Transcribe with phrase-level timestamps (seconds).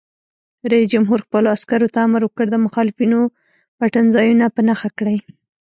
[0.71, 3.19] رئیس جمهور خپلو عسکرو ته امر وکړ؛ د مخالفینو
[3.79, 5.17] پټنځایونه په نښه کړئ!